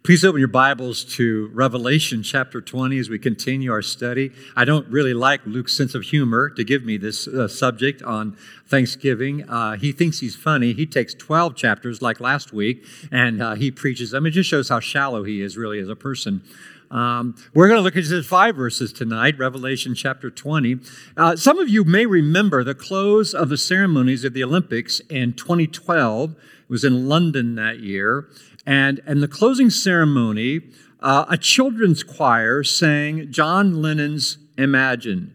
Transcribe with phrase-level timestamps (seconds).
[0.00, 4.32] Please open your Bibles to Revelation chapter 20 as we continue our study.
[4.56, 8.36] I don't really like Luke's sense of humor to give me this uh, subject on
[8.66, 9.48] Thanksgiving.
[9.48, 10.72] Uh, he thinks he's funny.
[10.72, 14.26] He takes 12 chapters like last week and uh, he preaches them.
[14.26, 16.42] It just shows how shallow he is really as a person.
[16.90, 20.78] Um, we're going to look at just five verses tonight, Revelation chapter 20.
[21.16, 25.32] Uh, some of you may remember the close of the ceremonies of the Olympics in
[25.32, 26.32] 2012.
[26.32, 26.36] It
[26.68, 28.28] was in London that year.
[28.66, 30.60] And in the closing ceremony,
[31.00, 35.34] uh, a children's choir sang John Lennon's Imagine.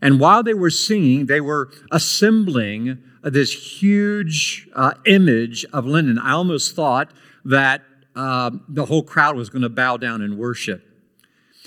[0.00, 6.18] And while they were singing, they were assembling this huge uh, image of Lennon.
[6.18, 7.10] I almost thought
[7.44, 7.82] that
[8.14, 10.84] uh, the whole crowd was going to bow down and worship.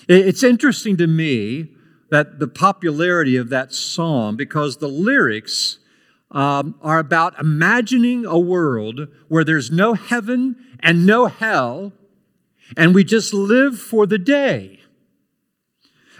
[0.08, 1.70] It's interesting to me
[2.10, 5.80] that the popularity of that song, because the lyrics
[6.32, 11.94] um, are about imagining a world where there's no heaven and no hell,
[12.78, 14.80] and we just live for the day.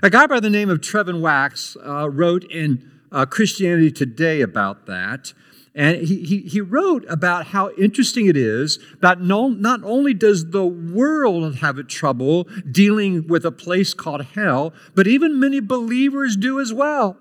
[0.04, 4.86] A guy by the name of Trevin Wax uh, wrote in uh, Christianity Today about
[4.88, 5.34] that.
[5.74, 10.52] And he, he, he, wrote about how interesting it is that no, not only does
[10.52, 16.60] the world have trouble dealing with a place called hell, but even many believers do
[16.60, 17.16] as well.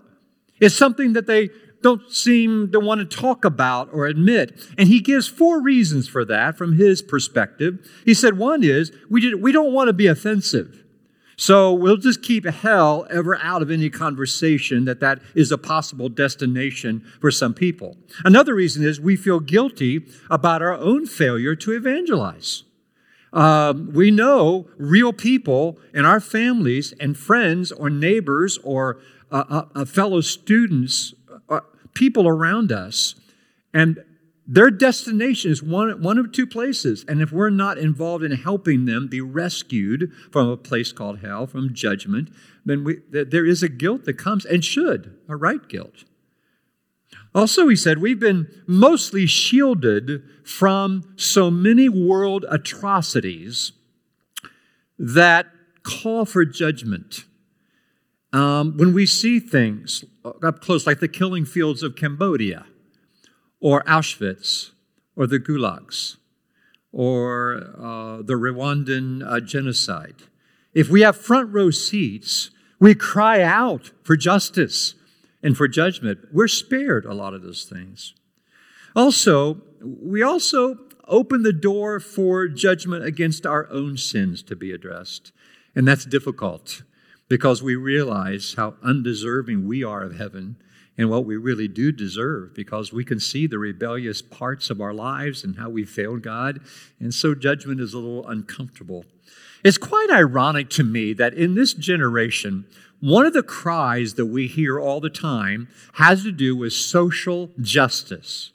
[0.58, 1.50] It's something that they
[1.82, 4.58] don't seem to want to talk about or admit.
[4.76, 7.88] And he gives four reasons for that from his perspective.
[8.04, 10.84] He said one is we, did, we don't want to be offensive.
[11.40, 16.10] So we'll just keep hell ever out of any conversation that that is a possible
[16.10, 17.96] destination for some people.
[18.26, 22.64] Another reason is we feel guilty about our own failure to evangelize.
[23.32, 29.00] Um, we know real people in our families and friends or neighbors or
[29.32, 31.14] uh, uh, uh fellow students
[31.94, 33.14] people around us,
[33.72, 34.02] and
[34.46, 37.04] their destination is one, one of two places.
[37.06, 41.46] And if we're not involved in helping them be rescued from a place called hell,
[41.46, 42.30] from judgment,
[42.64, 46.04] then we, there is a guilt that comes and should, a right guilt.
[47.32, 53.70] Also, he said, we've been mostly shielded from so many world atrocities
[54.98, 55.46] that
[55.84, 57.24] call for judgment.
[58.32, 62.66] Um, when we see things up close, like the killing fields of Cambodia,
[63.60, 64.70] or Auschwitz,
[65.16, 66.16] or the gulags,
[66.92, 70.22] or uh, the Rwandan uh, genocide,
[70.72, 74.94] if we have front row seats, we cry out for justice
[75.42, 76.20] and for judgment.
[76.32, 78.14] We're spared a lot of those things.
[78.94, 85.32] Also, we also open the door for judgment against our own sins to be addressed.
[85.74, 86.82] And that's difficult
[87.30, 90.56] because we realize how undeserving we are of heaven
[90.98, 94.92] and what we really do deserve because we can see the rebellious parts of our
[94.92, 96.60] lives and how we failed God.
[96.98, 99.04] And so judgment is a little uncomfortable.
[99.62, 102.66] It's quite ironic to me that in this generation,
[102.98, 107.50] one of the cries that we hear all the time has to do with social
[107.60, 108.50] justice.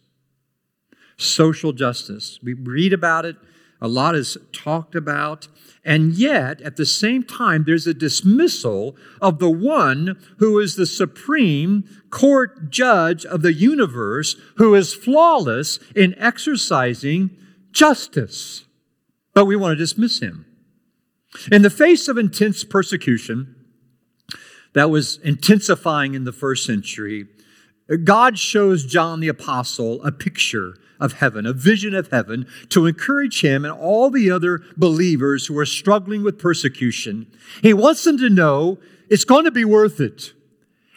[1.15, 2.39] Social justice.
[2.43, 3.37] We read about it,
[3.81, 5.47] a lot is talked about.
[5.83, 10.87] And yet, at the same time, there's a dismissal of the one who is the
[10.87, 17.37] supreme court judge of the universe, who is flawless in exercising
[17.71, 18.65] justice.
[19.33, 20.45] But we want to dismiss him.
[21.51, 23.55] In the face of intense persecution
[24.73, 27.27] that was intensifying in the first century,
[28.03, 33.41] God shows John the Apostle a picture of heaven, a vision of heaven to encourage
[33.41, 37.27] him and all the other believers who are struggling with persecution.
[37.61, 40.33] He wants them to know it's going to be worth it.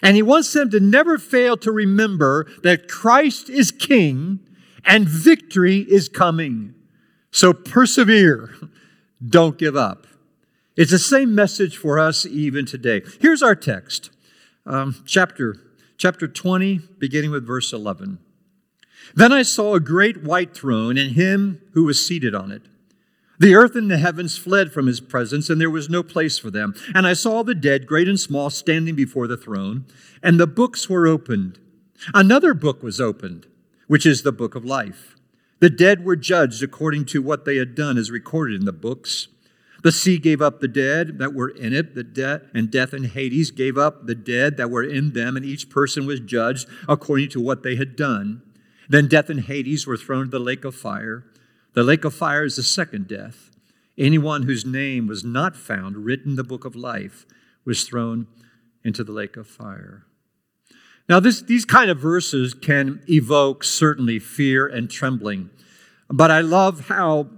[0.03, 4.41] And he wants them to never fail to remember that Christ is king
[4.85, 6.75] and victory is coming.
[7.31, 8.55] So persevere.
[9.29, 10.07] Don't give up.
[10.77, 13.03] It's the same message for us even today.
[13.21, 14.11] Here's our text,
[14.65, 15.57] um, chapter,
[15.97, 18.19] chapter 20, beginning with verse 11.
[19.15, 22.63] Then I saw a great white throne and him who was seated on it.
[23.41, 26.51] The earth and the heavens fled from his presence, and there was no place for
[26.51, 26.75] them.
[26.93, 29.87] And I saw the dead, great and small, standing before the throne,
[30.23, 31.61] and the books were opened.
[32.13, 33.47] Another book was opened,
[33.87, 35.15] which is the book of life.
[35.61, 39.29] The dead were judged according to what they had done, as recorded in the books.
[39.85, 43.07] The sea gave up the dead that were in it, the death and death and
[43.07, 47.29] Hades gave up the dead that were in them, and each person was judged according
[47.31, 48.43] to what they had done.
[48.89, 51.25] Then death and Hades were thrown to the lake of fire.
[51.75, 53.51] The lake of fire is the second death.
[53.99, 57.27] Anyone whose name was not found written in the book of life
[57.65, 58.27] was thrown
[58.85, 60.07] into the lake of fire.
[61.09, 65.51] Now, this, these kind of verses can evoke certainly fear and trembling.
[66.09, 67.29] But I love how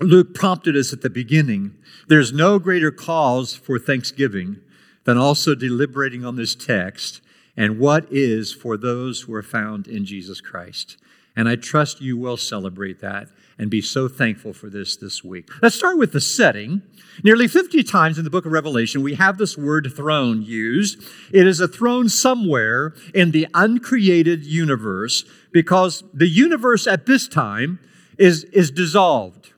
[0.00, 1.76] Luke prompted us at the beginning.
[2.08, 4.60] There's no greater cause for thanksgiving
[5.04, 7.20] than also deliberating on this text
[7.56, 10.96] and what is for those who are found in Jesus Christ.
[11.36, 13.28] And I trust you will celebrate that
[13.58, 15.48] and be so thankful for this this week.
[15.62, 16.82] Let's start with the setting.
[17.22, 21.02] Nearly 50 times in the book of Revelation, we have this word throne used.
[21.32, 27.78] It is a throne somewhere in the uncreated universe because the universe at this time
[28.18, 29.52] is, is dissolved.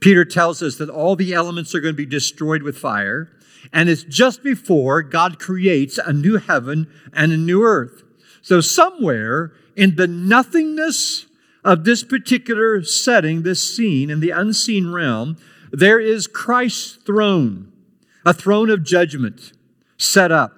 [0.00, 3.30] Peter tells us that all the elements are going to be destroyed with fire.
[3.72, 8.02] And it's just before God creates a new heaven and a new earth.
[8.42, 11.26] So somewhere in the nothingness
[11.64, 15.36] of this particular setting, this scene in the unseen realm,
[15.72, 17.72] there is Christ's throne,
[18.24, 19.52] a throne of judgment
[19.98, 20.52] set up.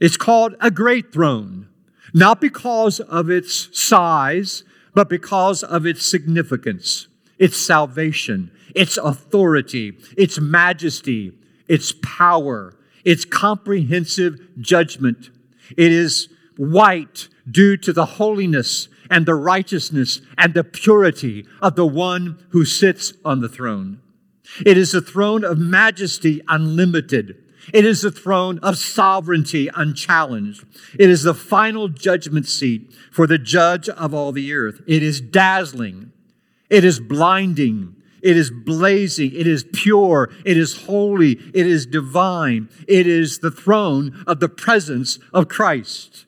[0.00, 1.68] It's called a great throne,
[2.12, 7.06] not because of its size, but because of its significance
[7.38, 11.32] its salvation, its authority, its majesty,
[11.68, 12.74] its power,
[13.04, 15.30] its comprehensive judgment.
[15.76, 21.86] It is white due to the holiness and the righteousness and the purity of the
[21.86, 24.00] one who sits on the throne.
[24.64, 27.36] It is a throne of majesty unlimited.
[27.72, 30.64] It is a throne of sovereignty unchallenged.
[30.98, 34.80] It is the final judgment seat for the judge of all the earth.
[34.86, 36.12] It is dazzling.
[36.70, 37.94] It is blinding.
[38.28, 39.32] It is blazing.
[39.34, 40.28] It is pure.
[40.44, 41.40] It is holy.
[41.54, 42.68] It is divine.
[42.86, 46.26] It is the throne of the presence of Christ.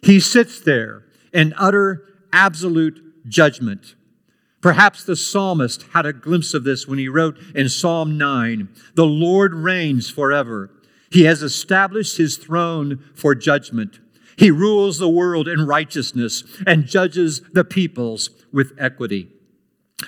[0.00, 1.04] He sits there
[1.34, 2.02] in utter,
[2.32, 3.94] absolute judgment.
[4.62, 9.04] Perhaps the psalmist had a glimpse of this when he wrote in Psalm 9 The
[9.04, 10.70] Lord reigns forever.
[11.10, 14.00] He has established his throne for judgment.
[14.38, 19.28] He rules the world in righteousness and judges the peoples with equity.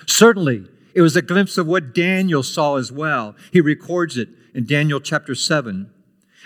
[0.07, 3.37] Certainly, it was a glimpse of what Daniel saw as well.
[3.53, 5.91] He records it in Daniel chapter 7.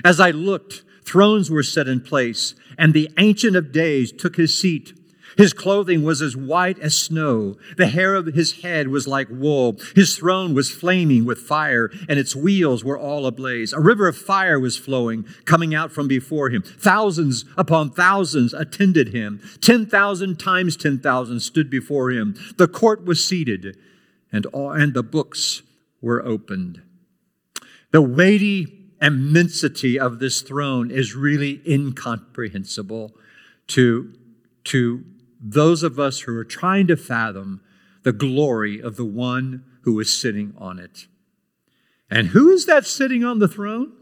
[0.05, 4.59] As I looked, thrones were set in place, and the Ancient of Days took his
[4.59, 4.93] seat.
[5.37, 7.59] His clothing was as white as snow.
[7.77, 9.79] The hair of his head was like wool.
[9.95, 13.73] His throne was flaming with fire, and its wheels were all ablaze.
[13.73, 16.63] A river of fire was flowing, coming out from before him.
[16.63, 19.41] Thousands upon thousands attended him.
[19.61, 22.35] 10,000 times 10,000 stood before him.
[22.57, 23.77] The court was seated,
[24.33, 25.63] and, all, and the books
[26.01, 26.83] were opened.
[27.93, 33.15] The weighty immensity of this throne is really incomprehensible
[33.69, 34.13] to,
[34.65, 35.05] to
[35.41, 37.63] those of us who are trying to fathom
[38.03, 41.07] the glory of the one who is sitting on it.
[42.11, 43.93] And who is that sitting on the throne?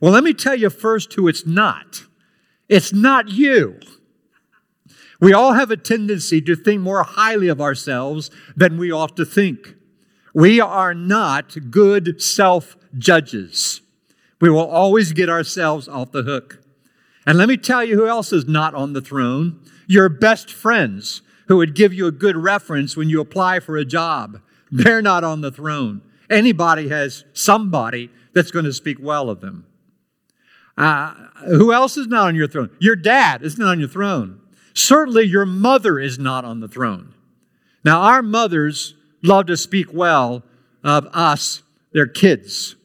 [0.00, 2.04] Well, let me tell you first who it's not.
[2.68, 3.80] It's not you.
[5.24, 9.24] We all have a tendency to think more highly of ourselves than we ought to
[9.24, 9.74] think.
[10.34, 13.80] We are not good self judges.
[14.38, 16.62] We will always get ourselves off the hook.
[17.24, 21.22] And let me tell you who else is not on the throne your best friends
[21.48, 24.42] who would give you a good reference when you apply for a job.
[24.70, 26.02] They're not on the throne.
[26.28, 29.64] Anybody has somebody that's going to speak well of them.
[30.76, 31.14] Uh,
[31.46, 32.68] who else is not on your throne?
[32.78, 34.42] Your dad is not on your throne.
[34.74, 37.14] Certainly, your mother is not on the throne.
[37.84, 40.42] Now, our mothers love to speak well
[40.82, 41.62] of us,
[41.92, 42.76] their kids.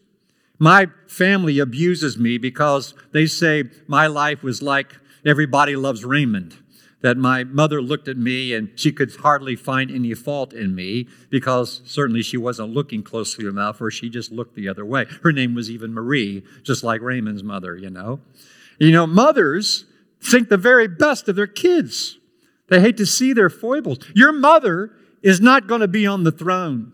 [0.60, 6.56] My family abuses me because they say my life was like everybody loves Raymond
[7.02, 11.08] that my mother looked at me and she could hardly find any fault in me
[11.30, 15.06] because certainly she wasn't looking closely enough or she just looked the other way.
[15.24, 18.20] Her name was even Marie, just like Raymond's mother, you know.
[18.80, 19.86] You know, mothers
[20.22, 22.18] think the very best of their kids.
[22.70, 24.00] They hate to see their foibles.
[24.14, 26.94] Your mother is not going to be on the throne.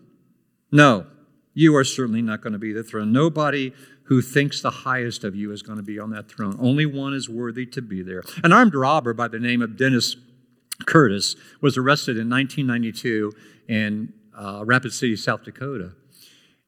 [0.72, 1.06] No,
[1.54, 3.12] you are certainly not going to be the throne.
[3.12, 3.72] Nobody
[4.04, 6.56] who thinks the highest of you is going to be on that throne.
[6.60, 8.22] Only one is worthy to be there.
[8.44, 10.16] An armed robber by the name of Dennis
[10.86, 13.32] Curtis was arrested in 1992
[13.68, 15.92] in uh, Rapid City, South Dakota.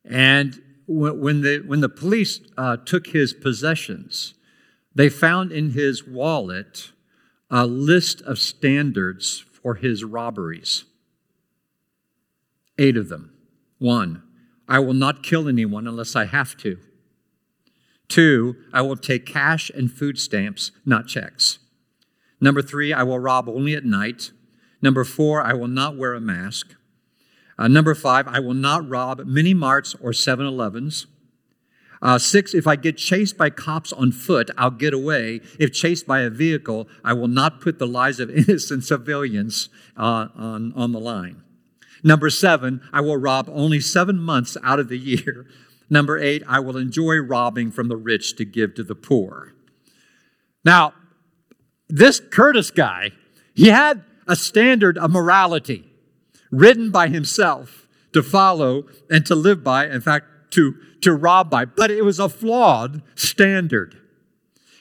[0.05, 4.35] And when the, when the police uh, took his possessions,
[4.95, 6.93] they found in his wallet
[7.51, 10.85] a list of standards for his robberies.
[12.79, 13.33] Eight of them.
[13.79, 14.23] One,
[14.69, 16.79] I will not kill anyone unless I have to.
[18.09, 21.59] Two, I will take cash and food stamps, not checks.
[22.41, 24.31] Number three, I will rob only at night.
[24.81, 26.75] Number four, I will not wear a mask.
[27.59, 31.07] Uh, number five, I will not rob mini marts or 7 Elevens.
[32.01, 35.41] Uh, six, if I get chased by cops on foot, I'll get away.
[35.59, 40.29] If chased by a vehicle, I will not put the lives of innocent civilians uh,
[40.37, 41.43] on, on the line.
[42.05, 45.47] Number seven, I will rob only seven months out of the year.
[45.91, 49.55] Number eight, I will enjoy robbing from the rich to give to the poor.
[50.65, 50.93] Now,
[51.89, 53.13] this Curtis guy,
[53.55, 55.85] he had a standard of morality
[56.51, 61.65] written by himself to follow and to live by, in fact, to, to rob by,
[61.65, 63.99] but it was a flawed standard.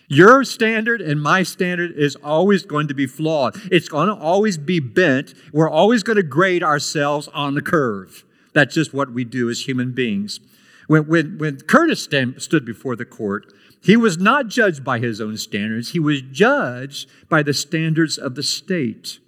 [0.10, 3.56] Your standard and my standard is always going to be flawed.
[3.72, 5.34] It's going to always be bent.
[5.52, 8.24] We're always going to grade ourselves on the curve.
[8.54, 10.40] That's just what we do as human beings.
[10.88, 15.38] When, when, when Curtis stood before the court, he was not judged by his own
[15.38, 19.20] standards, he was judged by the standards of the state.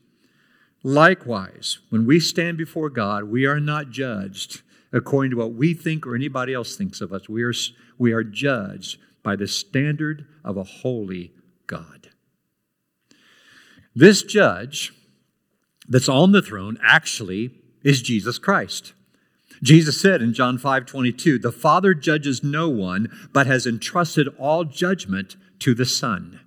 [0.82, 6.06] Likewise, when we stand before God, we are not judged according to what we think
[6.06, 7.30] or anybody else thinks of us.
[7.30, 7.54] We are,
[7.98, 11.34] we are judged by the standard of a holy
[11.68, 12.10] God.
[13.96, 14.94] This judge
[15.88, 17.52] that's on the throne actually
[17.84, 18.94] is Jesus Christ.
[19.62, 24.64] Jesus said in John 5 22, The Father judges no one, but has entrusted all
[24.64, 26.40] judgment to the Son.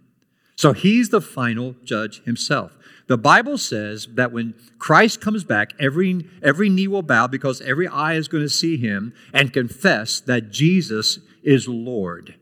[0.56, 2.78] So he's the final judge himself.
[3.08, 7.88] The Bible says that when Christ comes back, every, every knee will bow because every
[7.88, 12.36] eye is going to see him and confess that Jesus is Lord.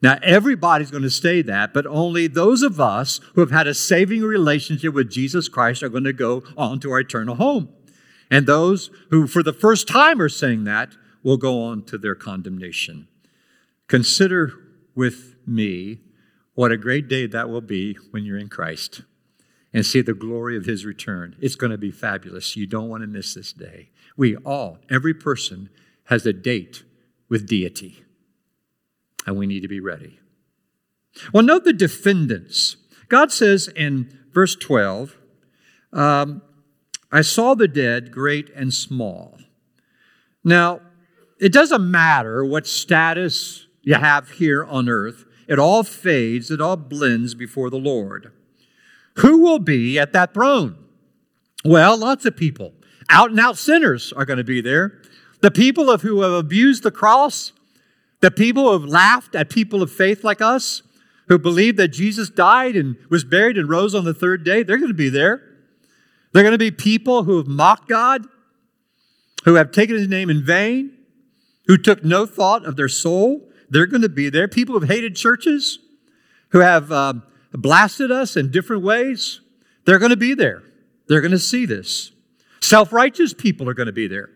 [0.00, 3.74] Now, everybody's going to say that, but only those of us who have had a
[3.74, 7.68] saving relationship with Jesus Christ are going to go on to our eternal home.
[8.30, 12.14] And those who, for the first time, are saying that will go on to their
[12.14, 13.08] condemnation.
[13.88, 14.52] Consider
[14.94, 16.00] with me
[16.54, 19.02] what a great day that will be when you're in Christ
[19.72, 21.36] and see the glory of his return.
[21.40, 22.56] It's going to be fabulous.
[22.56, 23.90] You don't want to miss this day.
[24.16, 25.70] We all, every person,
[26.04, 26.84] has a date
[27.28, 28.02] with deity
[29.26, 30.18] and we need to be ready.
[31.32, 32.76] Well, note the defendants.
[33.08, 35.16] God says in verse 12,
[35.92, 36.42] um,
[37.12, 39.38] I saw the dead, great and small.
[40.44, 40.80] Now,
[41.38, 46.76] it doesn't matter what status you have here on earth, it all fades, it all
[46.76, 48.32] blends before the Lord.
[49.20, 50.76] Who will be at that throne?
[51.64, 52.72] Well, lots of people.
[53.10, 55.00] Out and out sinners are going to be there.
[55.40, 57.52] The people of who have abused the cross
[58.20, 60.82] the people who have laughed at people of faith like us,
[61.28, 64.78] who believe that Jesus died and was buried and rose on the third day, they're
[64.78, 65.42] going to be there.
[66.32, 68.26] They're going to be people who have mocked God,
[69.44, 70.92] who have taken his name in vain,
[71.66, 73.48] who took no thought of their soul.
[73.70, 74.48] They're going to be there.
[74.48, 75.78] People who have hated churches,
[76.50, 79.40] who have um, blasted us in different ways,
[79.84, 80.62] they're going to be there.
[81.08, 82.12] They're going to see this.
[82.60, 84.30] Self righteous people are going to be there.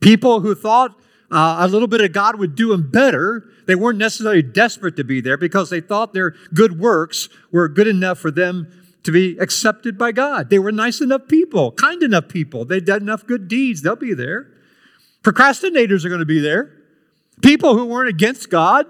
[0.00, 0.94] People who thought
[1.30, 3.48] uh, a little bit of God would do them better.
[3.66, 7.88] They weren't necessarily desperate to be there because they thought their good works were good
[7.88, 8.70] enough for them
[9.04, 10.50] to be accepted by God.
[10.50, 12.64] They were nice enough people, kind enough people.
[12.64, 13.82] They'd done enough good deeds.
[13.82, 14.48] They'll be there.
[15.22, 16.76] Procrastinators are going to be there.
[17.42, 18.86] People who weren't against God,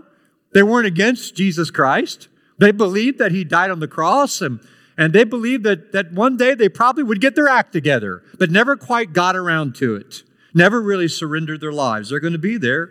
[0.53, 2.29] they weren't against Jesus Christ.
[2.63, 4.61] They believed that He died on the cross and
[4.95, 8.51] and they believed that, that one day they probably would get their act together, but
[8.51, 10.23] never quite got around to it
[10.55, 12.11] never really surrendered their lives.
[12.11, 12.91] They're going to be there.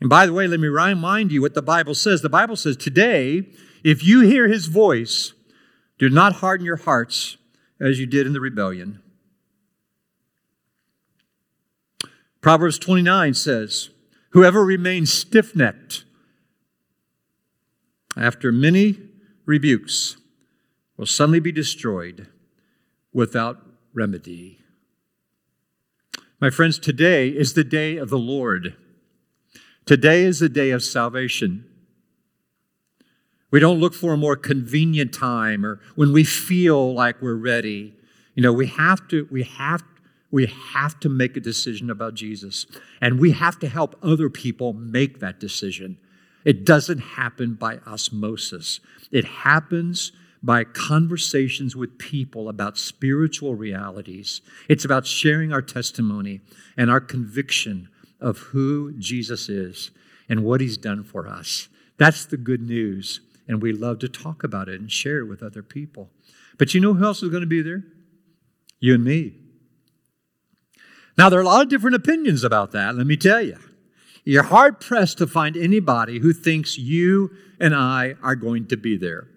[0.00, 2.22] And by the way, let me remind you what the Bible says.
[2.22, 3.48] The Bible says, Today,
[3.82, 5.32] if you hear his voice,
[5.98, 7.36] do not harden your hearts
[7.80, 9.00] as you did in the rebellion.
[12.40, 13.90] Proverbs 29 says,
[14.30, 16.03] Whoever remains stiff necked
[18.16, 18.98] after many
[19.46, 20.16] rebukes
[20.96, 22.28] will suddenly be destroyed
[23.12, 23.60] without
[23.92, 24.58] remedy.
[26.40, 28.76] My friends, today is the day of the Lord.
[29.86, 31.64] Today is the day of salvation.
[33.50, 37.94] We don't look for a more convenient time or when we feel like we're ready.
[38.34, 39.84] You know, we have to, we have,
[40.32, 42.66] we have to make a decision about Jesus.
[43.00, 45.98] And we have to help other people make that decision.
[46.44, 48.80] It doesn't happen by osmosis.
[49.10, 54.42] It happens by conversations with people about spiritual realities.
[54.68, 56.42] It's about sharing our testimony
[56.76, 57.88] and our conviction
[58.20, 59.90] of who Jesus is
[60.28, 61.68] and what he's done for us.
[61.96, 63.20] That's the good news.
[63.48, 66.10] And we love to talk about it and share it with other people.
[66.58, 67.84] But you know who else is going to be there?
[68.80, 69.34] You and me.
[71.16, 73.58] Now, there are a lot of different opinions about that, let me tell you.
[74.24, 78.96] You're hard pressed to find anybody who thinks you and I are going to be
[78.96, 79.28] there.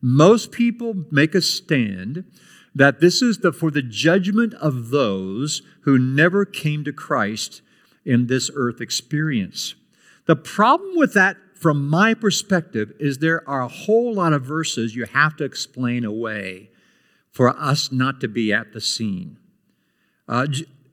[0.00, 2.24] Most people make a stand
[2.74, 7.62] that this is the, for the judgment of those who never came to Christ
[8.04, 9.74] in this earth experience.
[10.26, 14.94] The problem with that, from my perspective, is there are a whole lot of verses
[14.94, 16.70] you have to explain away
[17.32, 19.38] for us not to be at the scene.
[20.28, 20.46] Uh,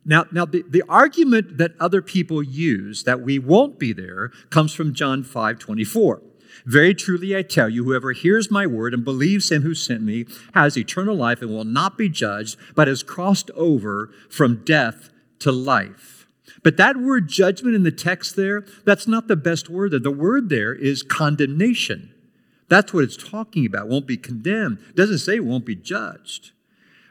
[0.05, 4.73] now, now the, the argument that other people use that we won't be there comes
[4.73, 6.21] from John 5 24.
[6.65, 10.25] Very truly I tell you, whoever hears my word and believes him who sent me
[10.53, 15.09] has eternal life and will not be judged, but has crossed over from death
[15.39, 16.27] to life.
[16.63, 19.99] But that word judgment in the text there, that's not the best word there.
[19.99, 22.13] The word there is condemnation.
[22.69, 23.87] That's what it's talking about.
[23.87, 24.79] Won't be condemned.
[24.89, 26.51] It doesn't say won't be judged.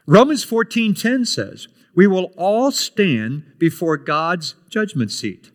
[0.06, 5.50] Romans 14:10 says, "We will all stand before God's judgment seat."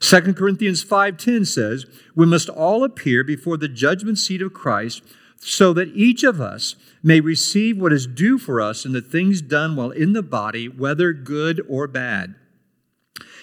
[0.00, 5.02] 2 Corinthians 5:10 says, "We must all appear before the judgment seat of Christ,
[5.36, 9.40] so that each of us may receive what is due for us in the things
[9.40, 12.34] done while in the body, whether good or bad."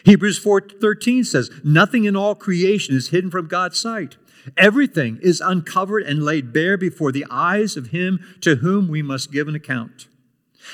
[0.06, 4.18] Hebrews 4:13 says, "Nothing in all creation is hidden from God's sight."
[4.56, 9.32] Everything is uncovered and laid bare before the eyes of him to whom we must
[9.32, 10.08] give an account.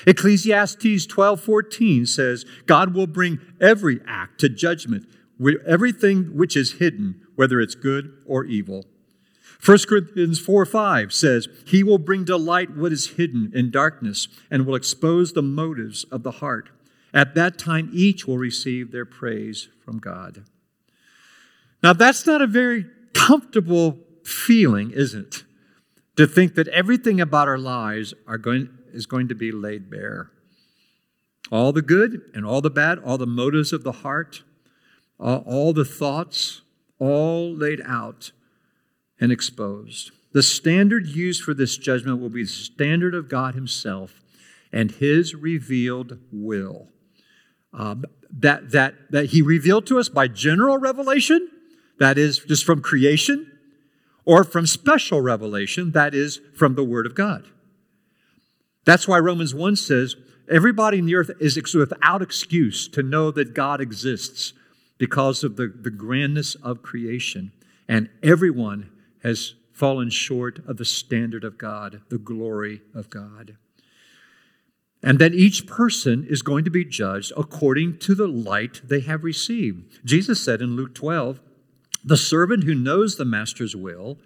[0.05, 5.07] Ecclesiastes 12:14 says, God will bring every act to judgment,
[5.65, 8.85] everything which is hidden, whether it's good or evil.
[9.63, 14.27] 1 Corinthians 4 5 says, He will bring to light what is hidden in darkness
[14.51, 16.69] and will expose the motives of the heart.
[17.13, 20.43] At that time, each will receive their praise from God.
[21.81, 25.43] Now, that's not a very comfortable feeling, isn't it?
[26.17, 30.31] To think that everything about our lives are going, is going to be laid bare.
[31.51, 34.43] All the good and all the bad, all the motives of the heart,
[35.19, 36.61] all, all the thoughts,
[36.99, 38.31] all laid out
[39.19, 40.11] and exposed.
[40.33, 44.21] The standard used for this judgment will be the standard of God Himself
[44.71, 46.89] and His revealed will.
[47.73, 47.95] Uh,
[48.31, 51.49] that, that, that He revealed to us by general revelation,
[51.99, 53.51] that is just from creation,
[54.25, 57.45] or from special revelation, that is from the Word of God.
[58.85, 60.15] That's why Romans 1 says,
[60.49, 64.53] everybody in the earth is without excuse to know that God exists
[64.97, 67.51] because of the, the grandness of creation.
[67.87, 68.91] And everyone
[69.23, 73.57] has fallen short of the standard of God, the glory of God.
[75.03, 79.23] And that each person is going to be judged according to the light they have
[79.23, 79.99] received.
[80.05, 81.39] Jesus said in Luke 12,
[82.03, 84.17] the servant who knows the master's will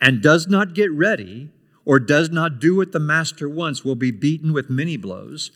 [0.00, 1.50] and does not get ready
[1.88, 5.50] or does not do what the master wants will be beaten with many blows.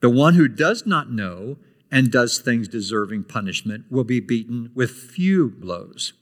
[0.00, 1.58] The one who does not know
[1.92, 6.14] and does things deserving punishment will be beaten with few blows.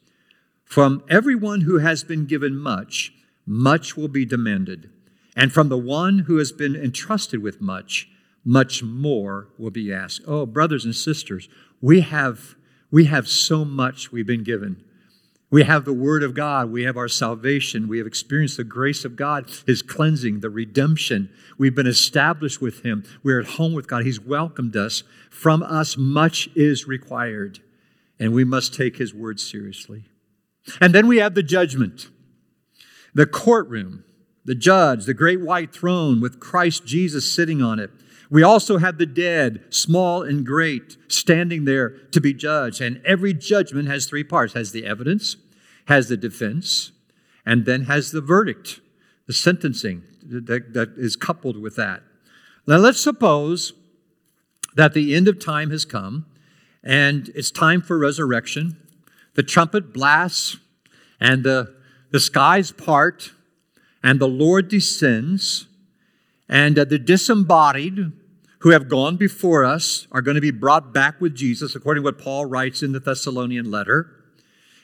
[0.65, 3.13] From everyone who has been given much,
[3.47, 4.91] much will be demanded.
[5.37, 8.09] And from the one who has been entrusted with much,
[8.45, 10.23] much more will be asked.
[10.27, 11.49] Oh, brothers and sisters,
[11.81, 12.57] we have,
[12.91, 14.83] we have so much we've been given.
[15.53, 16.73] We have the Word of God.
[16.73, 17.87] We have our salvation.
[17.87, 21.29] We have experienced the grace of God, His cleansing, the redemption.
[21.59, 23.05] We've been established with Him.
[23.23, 24.07] We're at home with God.
[24.07, 25.03] He's welcomed us.
[25.31, 27.61] From us, much is required,
[28.19, 30.05] and we must take His Word seriously.
[30.81, 32.09] And then we have the judgment,
[33.13, 34.05] the courtroom,
[34.47, 37.91] the judge, the great white throne with Christ Jesus sitting on it.
[38.33, 42.81] We also have the dead, small and great, standing there to be judged.
[42.81, 45.37] And every judgment has three parts has the evidence,
[45.87, 46.93] has the defense,
[47.45, 48.81] and then has the verdict,
[49.27, 52.03] the sentencing that, that is coupled with that.
[52.67, 53.73] Now, let's suppose
[54.75, 56.27] that the end of time has come
[56.83, 58.77] and it's time for resurrection.
[59.35, 60.59] The trumpet blasts
[61.21, 61.75] and the,
[62.11, 63.33] the skies part
[64.03, 65.67] and the Lord descends
[66.49, 68.13] and uh, the disembodied
[68.59, 72.05] who have gone before us are going to be brought back with Jesus, according to
[72.05, 74.22] what Paul writes in the Thessalonian letter.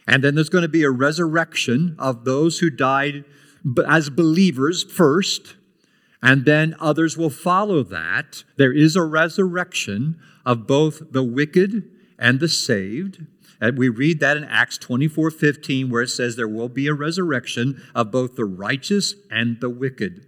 [0.09, 3.27] And then there's going to be a resurrection of those who died
[3.87, 5.57] as believers first,
[6.23, 8.43] and then others will follow that.
[8.57, 13.27] There is a resurrection of both the wicked and the saved.
[13.61, 16.95] And we read that in Acts 24 15, where it says there will be a
[16.95, 20.27] resurrection of both the righteous and the wicked.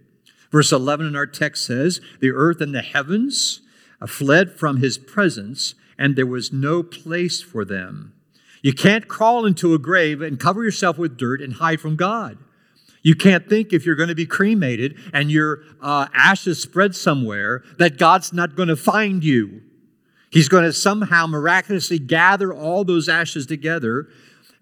[0.51, 3.61] Verse 11 in our text says, The earth and the heavens
[3.99, 8.13] uh, fled from his presence, and there was no place for them.
[8.61, 12.37] You can't crawl into a grave and cover yourself with dirt and hide from God.
[13.03, 17.63] You can't think if you're going to be cremated and your uh, ashes spread somewhere
[17.79, 19.63] that God's not going to find you.
[20.29, 24.07] He's going to somehow miraculously gather all those ashes together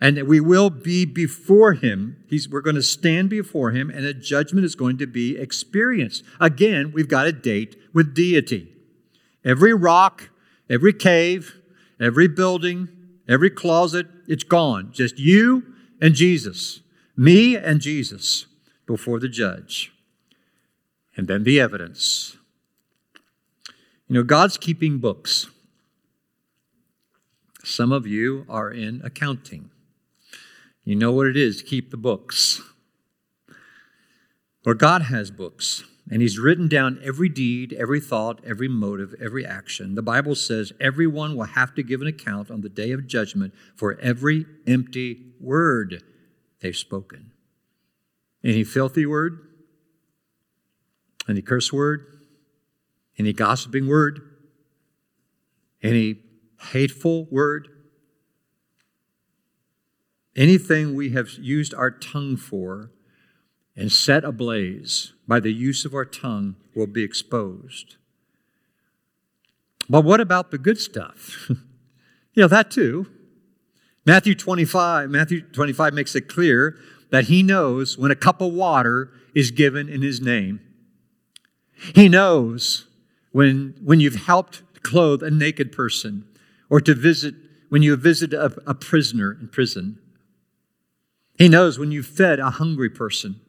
[0.01, 2.23] and we will be before him.
[2.29, 6.23] He's, we're going to stand before him, and a judgment is going to be experienced.
[6.39, 8.69] Again, we've got a date with deity.
[9.43, 10.29] Every rock,
[10.69, 11.59] every cave,
[11.99, 12.87] every building,
[13.29, 14.91] every closet, it's gone.
[14.91, 15.63] Just you
[16.01, 16.81] and Jesus,
[17.15, 18.47] me and Jesus
[18.85, 19.93] before the judge.
[21.15, 22.37] And then the evidence.
[24.07, 25.47] You know, God's keeping books.
[27.63, 29.69] Some of you are in accounting.
[30.83, 32.61] You know what it is to keep the books.
[34.65, 39.45] Or God has books, and He's written down every deed, every thought, every motive, every
[39.45, 39.95] action.
[39.95, 43.53] The Bible says everyone will have to give an account on the day of judgment
[43.75, 46.03] for every empty word
[46.61, 47.31] they've spoken.
[48.43, 49.39] Any filthy word?
[51.27, 52.05] Any curse word?
[53.19, 54.21] Any gossiping word?
[55.83, 56.17] Any
[56.71, 57.67] hateful word?
[60.35, 62.91] Anything we have used our tongue for
[63.79, 67.95] and set ablaze by the use of our tongue will be exposed.
[69.89, 71.45] But what about the good stuff?
[71.49, 73.07] you know, that too.
[74.05, 76.77] Matthew 25, Matthew 25 makes it clear
[77.09, 80.59] that he knows when a cup of water is given in his name.
[81.95, 82.85] He knows
[83.31, 86.25] when, when you've helped clothe a naked person
[86.69, 87.33] or to visit,
[87.69, 89.99] when you visit a, a prisoner in prison.
[91.37, 93.39] He knows when you fed a hungry person.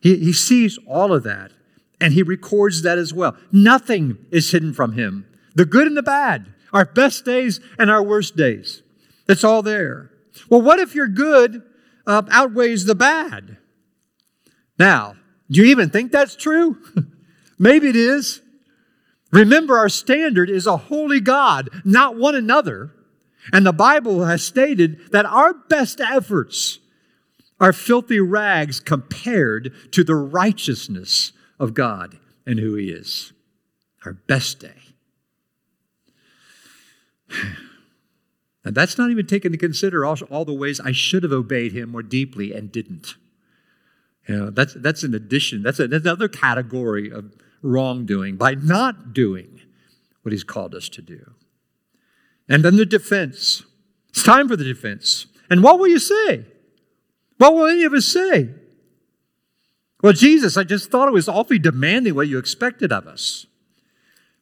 [0.00, 1.52] He, he sees all of that
[2.00, 3.36] and he records that as well.
[3.52, 5.26] Nothing is hidden from him.
[5.54, 8.82] The good and the bad, our best days and our worst days.
[9.28, 10.10] It's all there.
[10.48, 11.62] Well, what if your good
[12.06, 13.58] uh, outweighs the bad?
[14.78, 15.16] Now,
[15.50, 16.78] do you even think that's true?
[17.58, 18.40] Maybe it is.
[19.30, 22.92] Remember, our standard is a holy God, not one another.
[23.52, 26.79] And the Bible has stated that our best efforts
[27.60, 33.32] are filthy rags compared to the righteousness of God and who He is.
[34.04, 34.74] Our best day.
[38.62, 41.72] And that's not even taken to consider all, all, the ways I should have obeyed
[41.72, 43.14] him more deeply and didn't.
[44.28, 49.60] You know, that's, that's an addition, that's, another category of wrongdoing by not doing
[50.22, 51.32] what he's called us to do.
[52.48, 53.62] And then the defense.
[54.10, 55.26] It's time for the defense.
[55.48, 56.44] And what will you say?
[57.40, 58.50] What will any of us say?
[60.02, 63.46] Well, Jesus, I just thought it was awfully demanding what you expected of us.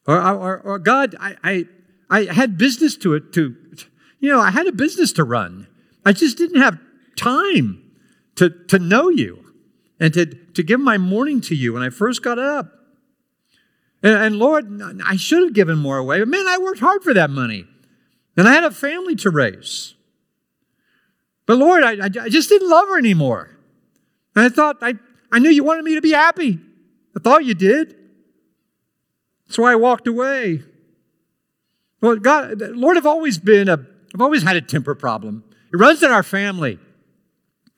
[0.04, 1.64] Or, or, or God, I, I,
[2.10, 3.54] I had business to it to,
[4.18, 5.68] you know, I had a business to run.
[6.04, 6.76] I just didn't have
[7.16, 7.88] time
[8.34, 9.44] to, to know you
[10.00, 12.72] and to, to give my morning to you when I first got up.
[14.02, 17.14] And, and Lord, I should have given more away, but man, I worked hard for
[17.14, 17.64] that money.
[18.36, 19.94] And I had a family to raise.
[21.48, 23.48] But Lord, I, I just didn't love her anymore.
[24.36, 24.94] And I thought, I,
[25.32, 26.60] I knew you wanted me to be happy.
[27.16, 27.96] I thought you did.
[29.46, 30.62] That's why I walked away.
[32.02, 33.84] Well, God, Lord, I've always been a,
[34.14, 35.42] I've always had a temper problem.
[35.72, 36.78] It runs in our family.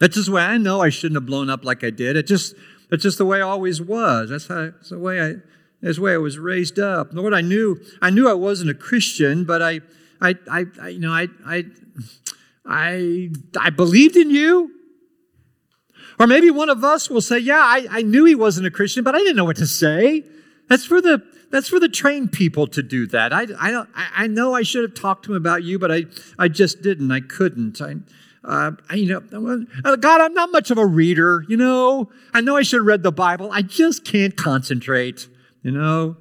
[0.01, 2.17] That's just the way I know I shouldn't have blown up like I did.
[2.17, 2.57] It just,
[2.91, 4.31] that's just the way I always was.
[4.31, 5.35] That's how, that's the way I,
[5.81, 7.13] that's the way I was raised up.
[7.13, 9.81] Lord, I knew I knew I wasn't a Christian, but I,
[10.21, 11.65] I, I, I you know, I, I,
[12.67, 14.71] I, I believed in you.
[16.19, 19.03] Or maybe one of us will say, "Yeah, I, I knew he wasn't a Christian,
[19.03, 20.23] but I didn't know what to say."
[20.69, 23.33] That's for the that's for the trained people to do that.
[23.33, 26.05] I, I, I know I should have talked to him about you, but I,
[26.39, 27.11] I just didn't.
[27.11, 27.81] I couldn't.
[27.81, 27.97] I,
[28.45, 31.45] uh, you know, uh, God, I'm not much of a reader.
[31.49, 33.51] You know, I know I should have read the Bible.
[33.51, 35.29] I just can't concentrate.
[35.63, 36.17] You know,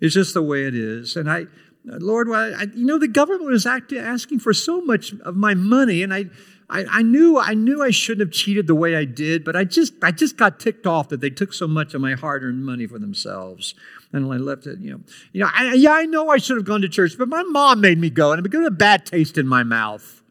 [0.00, 1.16] it's just the way it is.
[1.16, 1.46] And I,
[1.84, 6.02] Lord, well, I, you know, the government was asking for so much of my money,
[6.02, 6.26] and I,
[6.70, 9.64] I, I, knew, I knew I shouldn't have cheated the way I did, but I
[9.64, 12.86] just, I just got ticked off that they took so much of my hard-earned money
[12.86, 13.74] for themselves.
[14.12, 15.00] And I left it, you know,
[15.32, 17.82] you know, I, yeah, I know I should have gone to church, but my mom
[17.82, 20.22] made me go, and it got a bad taste in my mouth.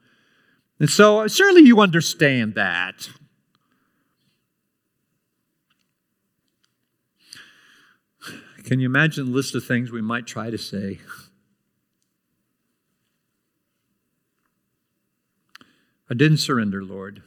[0.79, 3.09] And so, uh, surely you understand that.
[8.63, 10.99] Can you imagine the list of things we might try to say?
[16.09, 17.23] I didn't surrender, Lord.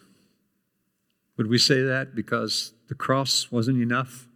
[1.37, 4.29] Would we say that because the cross wasn't enough?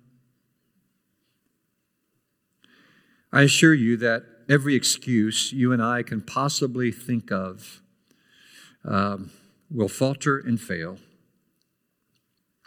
[3.33, 7.81] I assure you that every excuse you and I can possibly think of
[8.85, 9.31] um,
[9.71, 10.99] will falter and fail.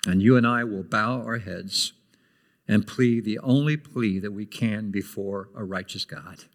[0.08, 1.94] And you and I will bow our heads
[2.68, 6.46] and plead the only plea that we can before a righteous God.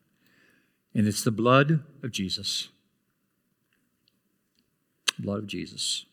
[0.94, 2.68] And it's the blood of Jesus.
[5.18, 6.06] Blood of Jesus.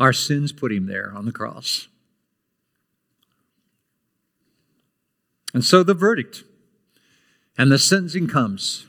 [0.00, 1.88] Our sins put him there on the cross.
[5.52, 6.42] And so the verdict
[7.56, 8.86] and the sentencing comes.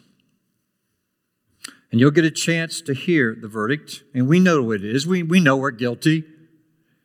[1.92, 4.04] And you'll get a chance to hear the verdict.
[4.14, 5.06] And we know what it is.
[5.06, 6.26] We, we know we're guilty.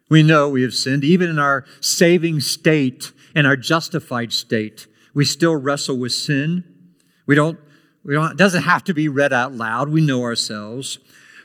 [0.09, 4.89] We know we have sinned, even in our saving state and our justified state.
[5.15, 6.65] We still wrestle with sin.
[7.27, 7.59] We don't,
[8.03, 9.91] we don't, it doesn't have to be read out loud.
[9.91, 10.99] We know ourselves.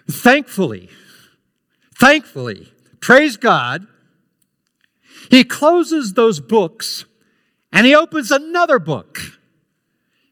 [0.09, 0.89] Thankfully,
[1.95, 3.87] thankfully, praise God,
[5.29, 7.05] he closes those books
[7.71, 9.19] and he opens another book.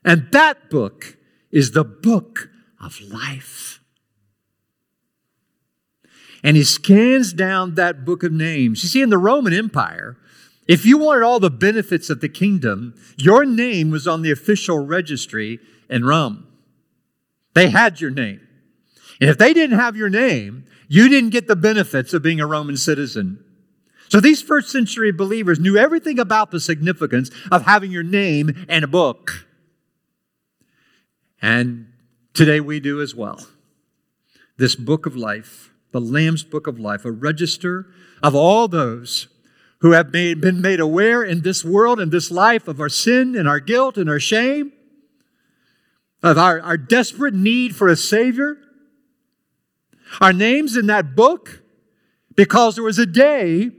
[0.05, 1.17] And that book
[1.51, 3.79] is the book of life.
[6.43, 8.83] And he scans down that book of names.
[8.83, 10.17] You see, in the Roman Empire,
[10.67, 14.85] if you wanted all the benefits of the kingdom, your name was on the official
[14.85, 15.59] registry
[15.89, 16.47] in Rome.
[17.53, 18.41] They had your name.
[19.19, 22.47] And if they didn't have your name, you didn't get the benefits of being a
[22.47, 23.43] Roman citizen.
[24.09, 28.83] So these first century believers knew everything about the significance of having your name in
[28.83, 29.47] a book.
[31.41, 31.87] And
[32.33, 33.45] today we do as well.
[34.57, 37.87] This book of life, the Lamb's book of life, a register
[38.21, 39.27] of all those
[39.79, 43.35] who have made, been made aware in this world and this life of our sin
[43.35, 44.71] and our guilt and our shame,
[46.21, 48.57] of our, our desperate need for a Savior.
[50.21, 51.63] Our names in that book,
[52.35, 53.71] because there was a day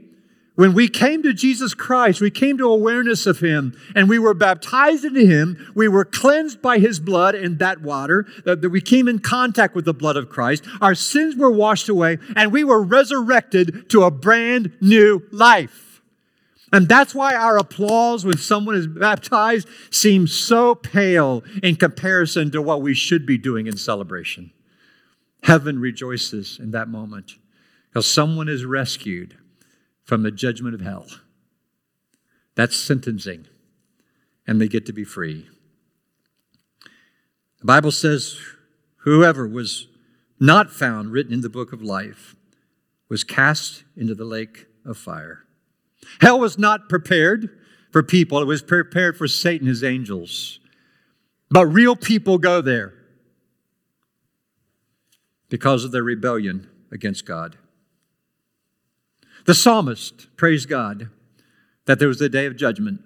[0.55, 4.33] when we came to Jesus Christ, we came to awareness of Him and we were
[4.33, 5.71] baptized into Him.
[5.75, 9.83] We were cleansed by His blood in that water, that we came in contact with
[9.83, 10.63] the blood of Christ.
[10.79, 16.01] Our sins were washed away and we were resurrected to a brand new life.
[16.71, 22.61] And that's why our applause when someone is baptized seems so pale in comparison to
[22.61, 24.51] what we should be doing in celebration.
[25.45, 27.33] Heaven rejoices in that moment
[27.87, 29.37] because someone is rescued
[30.03, 31.05] from the judgment of hell.
[32.55, 33.45] That's sentencing,
[34.47, 35.45] and they get to be free.
[37.59, 38.39] The Bible says,
[39.03, 39.87] whoever was
[40.39, 42.35] not found written in the book of life
[43.07, 45.45] was cast into the lake of fire.
[46.21, 47.55] Hell was not prepared
[47.91, 50.59] for people, it was prepared for Satan, and his angels.
[51.51, 52.95] But real people go there
[55.55, 57.55] because of their rebellion against God.
[59.45, 61.07] The psalmist praised God
[61.85, 62.99] that there was a day of judgment.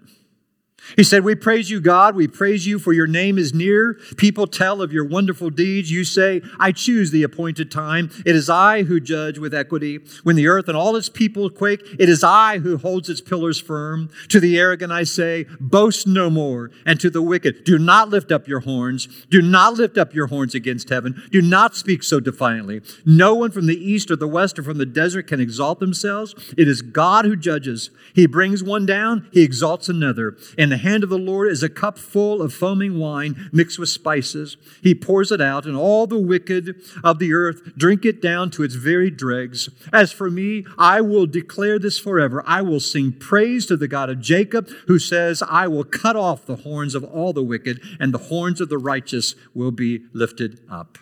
[0.96, 2.16] He said, We praise you, God.
[2.16, 3.96] We praise you for your name is near.
[4.18, 5.92] People tell of your wonderful deeds.
[5.92, 8.10] You say, I choose the appointed time.
[8.26, 10.00] It is I who judge with equity.
[10.24, 13.60] When the earth and all its people quake, it is I who holds its pillars
[13.60, 14.10] firm.
[14.30, 16.72] To the arrogant I say, Boast no more.
[16.86, 19.08] And to the wicked, Do not lift up your horns.
[19.30, 21.24] Do not lift up your horns against heaven.
[21.32, 22.82] Do not speak so defiantly.
[23.06, 26.36] No one from the east or the west or from the desert can exalt themselves.
[26.58, 27.92] It is God who judges.
[28.14, 30.38] He brings one down, he exalts another.
[30.58, 33.90] And the hand of the Lord is a cup full of foaming wine mixed with
[33.90, 34.58] spices.
[34.82, 38.64] He pours it out, and all the wicked of the earth drink it down to
[38.64, 39.70] its very dregs.
[39.92, 42.44] As for me, I will declare this forever.
[42.46, 46.46] I will sing praise to the God of Jacob, who says, I will cut off
[46.46, 50.62] the horns of all the wicked, and the horns of the righteous will be lifted
[50.70, 50.98] up.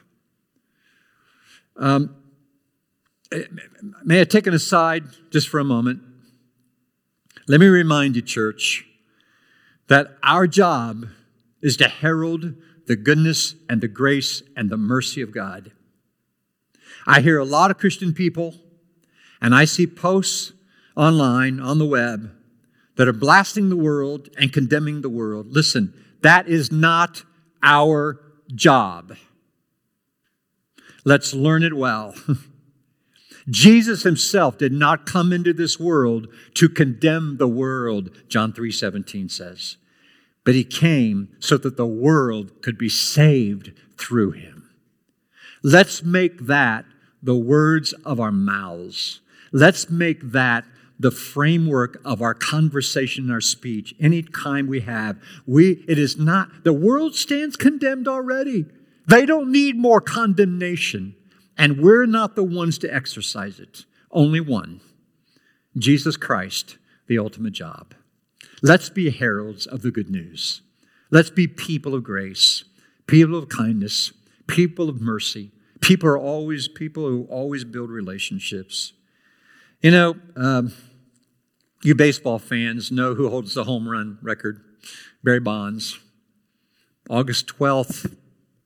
[1.76, 2.16] Um,
[4.04, 6.02] may I take an aside just for a moment?
[7.48, 8.87] Let me remind you, church,
[9.88, 11.08] that our job
[11.62, 12.54] is to herald
[12.88, 15.72] the goodness and the grace and the mercy of God.
[17.06, 18.56] I hear a lot of Christian people,
[19.42, 20.54] and I see posts
[20.96, 22.32] online on the web
[22.96, 25.48] that are blasting the world and condemning the world.
[25.52, 27.24] Listen, that is not
[27.62, 28.20] our
[28.54, 29.16] job.
[31.06, 32.16] Let's learn it well.
[33.50, 39.78] Jesus himself did not come into this world to condemn the world, John 3:17 says.
[40.44, 44.70] But he came so that the world could be saved through him.
[45.64, 46.86] Let's make that
[47.22, 49.22] the words of our mouths.
[49.52, 50.66] Let's make that
[51.00, 55.18] the framework of our conversation and our speech any time we have.
[55.46, 58.66] We, it is not, the world stands condemned already.
[59.08, 61.16] They don't need more condemnation.
[61.58, 63.86] And we're not the ones to exercise it.
[64.12, 64.82] Only one
[65.78, 67.94] Jesus Christ, the ultimate job.
[68.62, 70.62] Let's be heralds of the good news.
[71.12, 72.64] Let's be people of grace,
[73.06, 74.12] people of kindness,
[74.48, 75.52] people of mercy.
[75.80, 78.94] People are always people who always build relationships.
[79.82, 80.74] You know, um,
[81.84, 84.62] you baseball fans know who holds the home run record
[85.24, 86.00] Barry Bonds.
[87.10, 88.18] August 12th,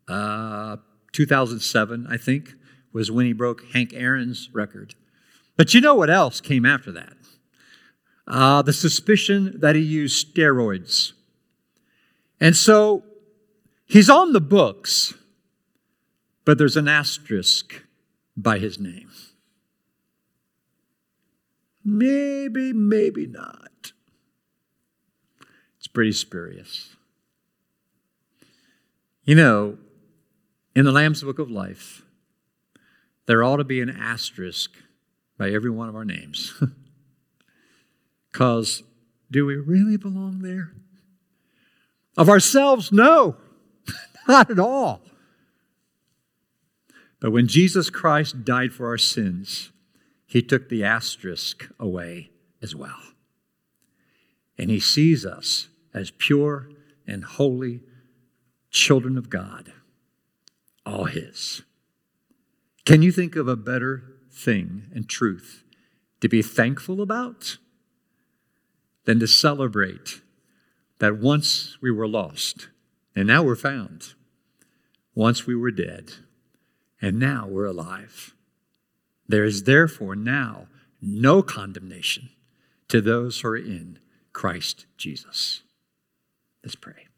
[0.07, 0.77] uh,
[1.11, 2.53] 2007, I think
[2.93, 4.95] was when he broke Hank Aaron's record.
[5.57, 7.13] But you know what else came after that?
[8.27, 11.13] Uh, the suspicion that he used steroids.
[12.39, 13.03] And so
[13.85, 15.13] he's on the books,
[16.45, 17.83] but there's an asterisk
[18.35, 19.09] by his name.
[21.83, 23.91] Maybe, maybe not.
[25.77, 26.95] It's pretty spurious.
[29.23, 29.77] You know,
[30.75, 32.03] in the Lamb's Book of Life,
[33.31, 34.71] there ought to be an asterisk
[35.37, 36.53] by every one of our names.
[38.29, 38.83] Because
[39.29, 40.71] do we really belong there?
[42.17, 43.37] Of ourselves, no,
[44.27, 45.01] not at all.
[47.21, 49.71] But when Jesus Christ died for our sins,
[50.25, 52.99] he took the asterisk away as well.
[54.57, 56.69] And he sees us as pure
[57.05, 57.81] and holy
[58.69, 59.71] children of God,
[60.85, 61.63] all his.
[62.85, 65.63] Can you think of a better thing and truth
[66.19, 67.57] to be thankful about
[69.05, 70.21] than to celebrate
[70.99, 72.69] that once we were lost
[73.15, 74.13] and now we're found?
[75.13, 76.11] Once we were dead
[77.01, 78.33] and now we're alive.
[79.27, 80.67] There is therefore now
[81.01, 82.29] no condemnation
[82.87, 83.99] to those who are in
[84.33, 85.61] Christ Jesus.
[86.63, 87.10] Let's pray.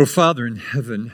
[0.00, 1.12] Oh, Father in heaven,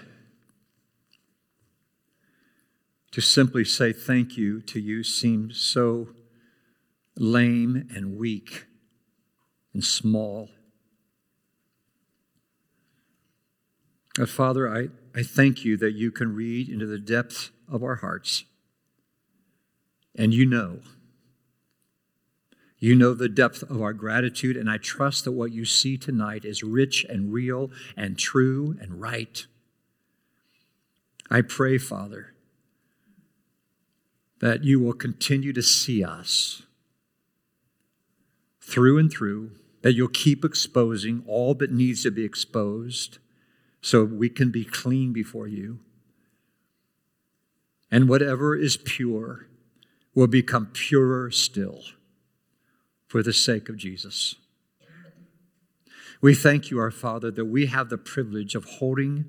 [3.12, 6.08] to simply say thank you to you seems so
[7.16, 8.66] lame and weak
[9.72, 10.50] and small.
[14.16, 17.96] But Father, I, I thank you that you can read into the depths of our
[17.96, 18.44] hearts.
[20.14, 20.80] And you know.
[22.84, 26.44] You know the depth of our gratitude, and I trust that what you see tonight
[26.44, 29.46] is rich and real and true and right.
[31.30, 32.34] I pray, Father,
[34.40, 36.64] that you will continue to see us
[38.60, 43.16] through and through, that you'll keep exposing all that needs to be exposed
[43.80, 45.78] so we can be clean before you.
[47.90, 49.46] And whatever is pure
[50.14, 51.80] will become purer still
[53.06, 54.34] for the sake of Jesus.
[56.20, 59.26] We thank you, our Father, that we have the privilege of holding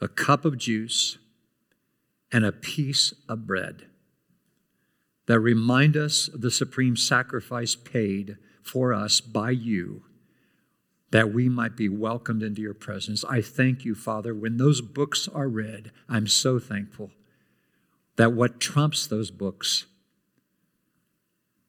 [0.00, 1.18] a cup of juice
[2.32, 3.86] and a piece of bread
[5.26, 10.02] that remind us of the supreme sacrifice paid for us by you
[11.10, 13.24] that we might be welcomed into your presence.
[13.24, 14.34] I thank you, Father.
[14.34, 17.10] When those books are read, I'm so thankful
[18.16, 19.86] that what trumps those books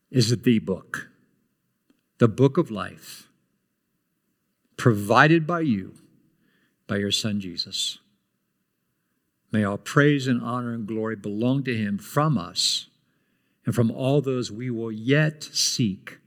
[0.09, 1.09] is the book,
[2.17, 3.27] the book of life,
[4.77, 5.93] provided by you,
[6.87, 7.99] by your Son Jesus.
[9.51, 12.87] May all praise and honor and glory belong to him from us
[13.65, 16.19] and from all those we will yet seek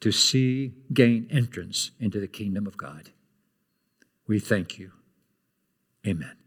[0.00, 3.10] to see gain entrance into the kingdom of God.
[4.26, 4.92] We thank you.
[6.06, 6.37] Amen.